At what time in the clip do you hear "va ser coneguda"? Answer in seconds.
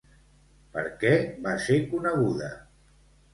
1.49-2.49